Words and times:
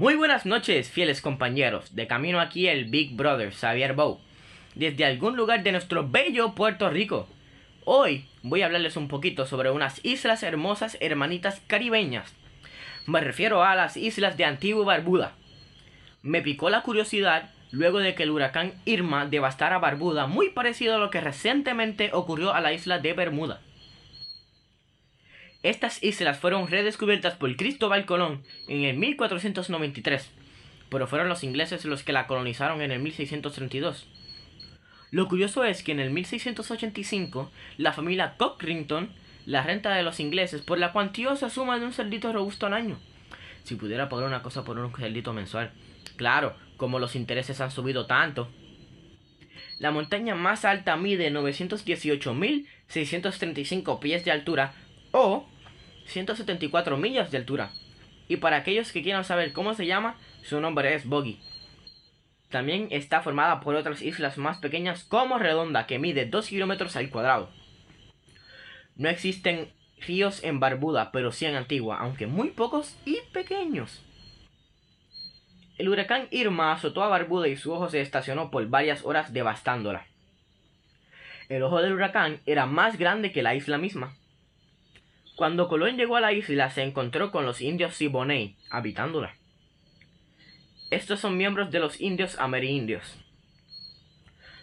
Muy 0.00 0.14
buenas 0.14 0.46
noches, 0.46 0.88
fieles 0.88 1.20
compañeros. 1.20 1.94
De 1.94 2.06
camino 2.06 2.40
aquí 2.40 2.68
el 2.68 2.86
Big 2.86 3.14
Brother 3.16 3.52
Xavier 3.52 3.92
Bow, 3.92 4.18
desde 4.74 5.04
algún 5.04 5.36
lugar 5.36 5.62
de 5.62 5.72
nuestro 5.72 6.08
bello 6.08 6.54
Puerto 6.54 6.88
Rico. 6.88 7.28
Hoy 7.84 8.24
voy 8.42 8.62
a 8.62 8.64
hablarles 8.64 8.96
un 8.96 9.08
poquito 9.08 9.44
sobre 9.44 9.70
unas 9.70 10.02
islas 10.02 10.42
hermosas 10.42 10.96
hermanitas 11.00 11.60
caribeñas. 11.66 12.34
Me 13.06 13.20
refiero 13.20 13.62
a 13.62 13.74
las 13.74 13.98
islas 13.98 14.38
de 14.38 14.46
Antigua 14.46 14.86
Barbuda. 14.86 15.34
Me 16.22 16.40
picó 16.40 16.70
la 16.70 16.80
curiosidad 16.80 17.50
luego 17.70 17.98
de 17.98 18.14
que 18.14 18.22
el 18.22 18.30
huracán 18.30 18.72
Irma 18.86 19.26
devastara 19.26 19.80
Barbuda, 19.80 20.26
muy 20.26 20.48
parecido 20.48 20.94
a 20.94 20.98
lo 20.98 21.10
que 21.10 21.20
recientemente 21.20 22.08
ocurrió 22.14 22.54
a 22.54 22.62
la 22.62 22.72
isla 22.72 23.00
de 23.00 23.12
Bermuda. 23.12 23.60
Estas 25.62 26.02
islas 26.02 26.38
fueron 26.38 26.68
redescubiertas 26.68 27.34
por 27.34 27.54
Cristóbal 27.54 28.06
Colón 28.06 28.42
en 28.66 28.84
el 28.84 28.96
1493, 28.96 30.30
pero 30.88 31.06
fueron 31.06 31.28
los 31.28 31.44
ingleses 31.44 31.84
los 31.84 32.02
que 32.02 32.14
la 32.14 32.26
colonizaron 32.26 32.80
en 32.80 32.92
el 32.92 33.00
1632. 33.00 34.08
Lo 35.10 35.28
curioso 35.28 35.64
es 35.64 35.82
que 35.82 35.92
en 35.92 36.00
el 36.00 36.08
1685 36.10 37.50
la 37.76 37.92
familia 37.92 38.36
Cockrington 38.38 39.10
la 39.44 39.62
renta 39.62 39.94
de 39.94 40.02
los 40.02 40.18
ingleses 40.18 40.62
por 40.62 40.78
la 40.78 40.92
cuantiosa 40.92 41.50
suma 41.50 41.78
de 41.78 41.84
un 41.84 41.92
cerdito 41.92 42.32
robusto 42.32 42.64
al 42.66 42.72
año. 42.72 42.98
Si 43.64 43.74
pudiera 43.74 44.08
pagar 44.08 44.28
una 44.28 44.42
cosa 44.42 44.64
por 44.64 44.78
un 44.78 44.94
cerdito 44.94 45.34
mensual. 45.34 45.72
Claro, 46.16 46.56
como 46.78 46.98
los 46.98 47.14
intereses 47.16 47.60
han 47.60 47.70
subido 47.70 48.06
tanto. 48.06 48.48
La 49.78 49.90
montaña 49.90 50.34
más 50.34 50.64
alta 50.64 50.96
mide 50.96 51.30
918.635 51.30 53.98
pies 53.98 54.24
de 54.24 54.30
altura 54.30 54.72
o 55.12 55.46
174 56.06 56.96
millas 56.96 57.30
de 57.30 57.38
altura. 57.38 57.70
Y 58.28 58.36
para 58.36 58.56
aquellos 58.56 58.92
que 58.92 59.02
quieran 59.02 59.24
saber 59.24 59.52
cómo 59.52 59.74
se 59.74 59.86
llama, 59.86 60.16
su 60.42 60.60
nombre 60.60 60.94
es 60.94 61.06
Boggy. 61.06 61.40
También 62.48 62.88
está 62.90 63.22
formada 63.22 63.60
por 63.60 63.74
otras 63.76 64.02
islas 64.02 64.38
más 64.38 64.58
pequeñas 64.58 65.04
como 65.04 65.38
Redonda, 65.38 65.86
que 65.86 65.98
mide 65.98 66.26
2 66.26 66.48
kilómetros 66.48 66.96
al 66.96 67.10
cuadrado. 67.10 67.50
No 68.96 69.08
existen 69.08 69.72
ríos 70.00 70.42
en 70.42 70.60
Barbuda, 70.60 71.12
pero 71.12 71.32
sí 71.32 71.46
en 71.46 71.54
Antigua, 71.54 71.98
aunque 72.00 72.26
muy 72.26 72.50
pocos 72.50 72.96
y 73.04 73.18
pequeños. 73.32 74.02
El 75.78 75.88
huracán 75.88 76.26
Irma 76.30 76.72
azotó 76.72 77.02
a 77.02 77.08
Barbuda 77.08 77.48
y 77.48 77.56
su 77.56 77.72
ojo 77.72 77.88
se 77.88 78.00
estacionó 78.00 78.50
por 78.50 78.66
varias 78.68 79.04
horas 79.04 79.32
devastándola. 79.32 80.06
El 81.48 81.62
ojo 81.62 81.80
del 81.80 81.94
huracán 81.94 82.40
era 82.46 82.66
más 82.66 82.98
grande 82.98 83.32
que 83.32 83.42
la 83.42 83.54
isla 83.54 83.78
misma. 83.78 84.14
Cuando 85.40 85.68
Colón 85.68 85.96
llegó 85.96 86.16
a 86.16 86.20
la 86.20 86.34
isla 86.34 86.68
se 86.68 86.82
encontró 86.82 87.30
con 87.30 87.46
los 87.46 87.62
indios 87.62 87.94
Siboney, 87.94 88.58
habitándola. 88.68 89.36
Estos 90.90 91.20
son 91.20 91.38
miembros 91.38 91.70
de 91.70 91.80
los 91.80 91.98
indios 91.98 92.38
amerindios. 92.38 93.16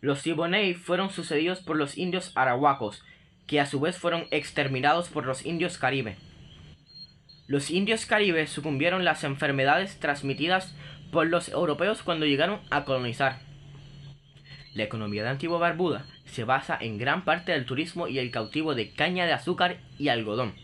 Los 0.00 0.20
Siboney 0.20 0.74
fueron 0.74 1.10
sucedidos 1.10 1.58
por 1.58 1.74
los 1.74 1.98
indios 1.98 2.30
arahuacos, 2.36 3.02
que 3.48 3.58
a 3.58 3.66
su 3.66 3.80
vez 3.80 3.98
fueron 3.98 4.28
exterminados 4.30 5.08
por 5.08 5.26
los 5.26 5.44
indios 5.44 5.76
caribe. 5.76 6.18
Los 7.48 7.72
indios 7.72 8.06
caribe 8.06 8.46
sucumbieron 8.46 9.04
las 9.04 9.24
enfermedades 9.24 9.98
transmitidas 9.98 10.76
por 11.10 11.26
los 11.26 11.48
europeos 11.48 12.04
cuando 12.04 12.26
llegaron 12.26 12.60
a 12.70 12.84
colonizar. 12.84 13.40
La 14.74 14.84
economía 14.84 15.22
de 15.22 15.30
Antigua 15.30 15.58
Barbuda 15.58 16.06
se 16.24 16.44
basa 16.44 16.78
en 16.80 16.96
gran 16.98 17.24
parte 17.24 17.52
del 17.52 17.66
turismo 17.66 18.06
y 18.06 18.18
el 18.18 18.30
cautivo 18.30 18.74
de 18.74 18.90
caña 18.90 19.26
de 19.26 19.32
azúcar 19.32 19.78
y 19.98 20.08
algodón. 20.08 20.54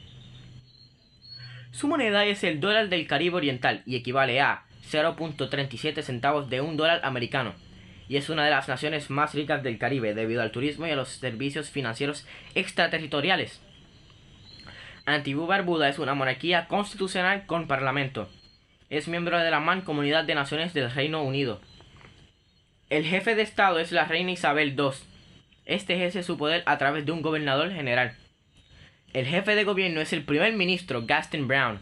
Su 1.73 1.89
moneda 1.89 2.25
es 2.25 2.45
el 2.45 2.61
dólar 2.61 2.89
del 2.89 3.07
Caribe 3.07 3.37
Oriental 3.37 3.83
y 3.84 3.97
equivale 3.97 4.41
a 4.41 4.62
0.37 4.91 6.03
centavos 6.03 6.49
de 6.49 6.61
un 6.61 6.77
dólar 6.77 7.01
americano, 7.05 7.55
y 8.09 8.17
es 8.17 8.31
una 8.31 8.45
de 8.45 8.51
las 8.51 8.69
naciones 8.69 9.11
más 9.11 9.34
ricas 9.34 9.62
del 9.62 9.79
Caribe 9.79 10.15
debido 10.15 10.41
al 10.43 10.53
turismo 10.53 10.87
y 10.87 10.91
a 10.91 10.97
los 10.97 11.09
servicios 11.09 11.69
financieros 11.71 12.27
extraterritoriales. 12.55 13.61
Antigua 15.05 15.47
Barbuda 15.47 15.89
es 15.89 15.99
una 15.99 16.15
monarquía 16.15 16.66
constitucional 16.66 17.47
con 17.47 17.66
parlamento. 17.66 18.28
Es 18.89 19.09
miembro 19.09 19.39
de 19.39 19.50
la 19.50 19.61
Mancomunidad 19.61 20.25
de 20.25 20.34
Naciones 20.34 20.72
del 20.75 20.91
Reino 20.91 21.22
Unido. 21.22 21.61
El 22.88 23.04
jefe 23.04 23.34
de 23.34 23.42
Estado 23.42 23.80
es 23.80 23.91
la 23.91 24.04
reina 24.04 24.30
Isabel 24.30 24.76
II. 24.78 24.91
Este 25.64 25.94
ejerce 25.94 26.22
su 26.22 26.38
poder 26.38 26.62
a 26.66 26.78
través 26.78 27.04
de 27.04 27.10
un 27.10 27.20
gobernador 27.20 27.72
general. 27.72 28.14
El 29.12 29.26
jefe 29.26 29.56
de 29.56 29.64
gobierno 29.64 30.00
es 30.00 30.12
el 30.12 30.22
primer 30.22 30.52
ministro 30.52 31.04
Gaston 31.04 31.48
Brown. 31.48 31.80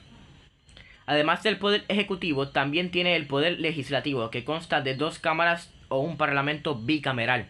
Además 1.04 1.42
del 1.42 1.58
poder 1.58 1.84
ejecutivo, 1.88 2.48
también 2.48 2.90
tiene 2.90 3.16
el 3.16 3.26
poder 3.26 3.60
legislativo, 3.60 4.30
que 4.30 4.44
consta 4.44 4.80
de 4.80 4.94
dos 4.94 5.18
cámaras 5.18 5.70
o 5.88 5.98
un 5.98 6.16
parlamento 6.16 6.74
bicameral, 6.74 7.48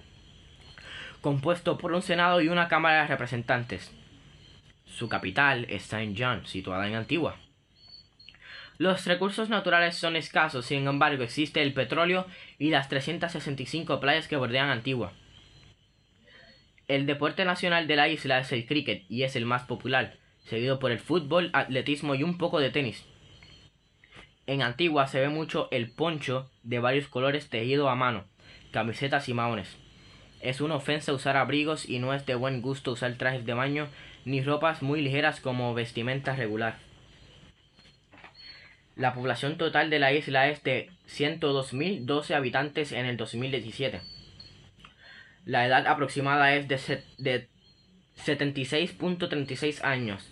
compuesto 1.20 1.78
por 1.78 1.92
un 1.92 2.02
senado 2.02 2.40
y 2.40 2.48
una 2.48 2.66
cámara 2.66 3.02
de 3.02 3.06
representantes. 3.06 3.92
Su 4.84 5.08
capital 5.08 5.66
es 5.70 5.84
Saint 5.84 6.18
John, 6.18 6.44
situada 6.44 6.88
en 6.88 6.96
Antigua. 6.96 7.36
Los 8.76 9.06
recursos 9.06 9.48
naturales 9.48 9.96
son 9.96 10.16
escasos, 10.16 10.66
sin 10.66 10.86
embargo 10.88 11.22
existe 11.22 11.62
el 11.62 11.72
petróleo 11.72 12.26
y 12.58 12.70
las 12.70 12.88
365 12.88 14.00
playas 14.00 14.26
que 14.26 14.36
bordean 14.36 14.68
Antigua. 14.68 15.12
El 16.88 17.06
deporte 17.06 17.44
nacional 17.44 17.86
de 17.86 17.96
la 17.96 18.08
isla 18.08 18.40
es 18.40 18.50
el 18.52 18.66
cricket 18.66 19.04
y 19.08 19.22
es 19.22 19.36
el 19.36 19.46
más 19.46 19.62
popular, 19.62 20.16
seguido 20.44 20.80
por 20.80 20.90
el 20.90 20.98
fútbol, 20.98 21.50
atletismo 21.52 22.14
y 22.14 22.24
un 22.24 22.36
poco 22.36 22.58
de 22.58 22.70
tenis. 22.70 23.06
En 24.46 24.60
Antigua 24.60 25.06
se 25.06 25.20
ve 25.20 25.28
mucho 25.28 25.68
el 25.70 25.90
poncho 25.90 26.50
de 26.64 26.80
varios 26.80 27.08
colores 27.08 27.48
tejido 27.48 27.88
a 27.88 27.94
mano, 27.94 28.24
camisetas 28.72 29.28
y 29.28 29.34
maones. 29.34 29.76
Es 30.42 30.60
una 30.60 30.74
ofensa 30.74 31.14
usar 31.14 31.36
abrigos 31.36 31.88
y 31.88 32.00
no 32.00 32.12
es 32.12 32.26
de 32.26 32.34
buen 32.34 32.60
gusto 32.60 32.92
usar 32.92 33.14
trajes 33.14 33.46
de 33.46 33.54
baño 33.54 33.88
ni 34.24 34.42
ropas 34.42 34.82
muy 34.82 35.00
ligeras 35.00 35.40
como 35.40 35.72
vestimenta 35.72 36.36
regular. 36.36 36.76
La 38.96 39.12
población 39.12 39.58
total 39.58 39.90
de 39.90 39.98
la 39.98 40.12
isla 40.12 40.48
es 40.48 40.62
de 40.62 40.88
102.012 41.08 42.34
habitantes 42.34 42.92
en 42.92 43.06
el 43.06 43.16
2017. 43.16 44.00
La 45.46 45.66
edad 45.66 45.88
aproximada 45.88 46.54
es 46.54 46.68
de, 46.68 47.02
de 47.18 47.48
76.36 48.24 49.82
años 49.82 50.30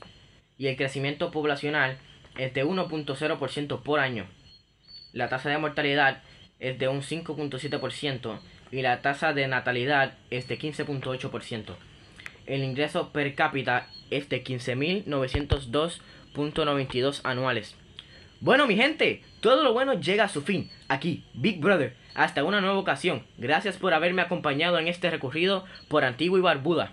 y 0.59 0.69
el 0.69 0.77
crecimiento 0.77 1.33
poblacional 1.33 1.99
es 2.39 2.55
de 2.55 2.65
1.0% 2.65 3.83
por 3.83 4.01
año. 4.01 4.27
La 5.13 5.29
tasa 5.29 5.51
de 5.51 5.59
mortalidad 5.59 6.23
es 6.61 6.79
de 6.79 6.87
un 6.89 7.03
5.7% 7.03 8.39
y 8.71 8.83
la 8.83 9.03
tasa 9.03 9.33
de 9.33 9.49
natalidad 9.49 10.15
es 10.31 10.47
de 10.47 10.57
15.8%. 10.59 11.75
El 12.47 12.63
ingreso 12.65 13.13
per 13.13 13.35
cápita 13.35 13.89
es 14.11 14.29
de 14.29 14.45
15.902.92 14.45 17.21
anuales. 17.25 17.77
Bueno, 18.43 18.67
mi 18.67 18.75
gente, 18.75 19.23
todo 19.41 19.63
lo 19.63 19.73
bueno 19.73 19.95
llega 19.95 20.25
a 20.25 20.29
su 20.29 20.43
fin. 20.43 20.69
Aquí, 20.89 21.23
Big 21.33 21.61
Brother. 21.61 21.95
Hasta 22.17 22.43
una 22.43 22.61
nueva 22.61 22.77
ocasión. 22.77 23.23
Gracias 23.39 23.77
por 23.77 23.95
haberme 23.95 24.21
acompañado 24.21 24.81
en 24.81 24.89
este 24.89 25.11
recorrido 25.11 25.65
por 25.87 26.03
Antigua 26.03 26.41
y 26.41 26.43
Barbuda. 26.43 26.91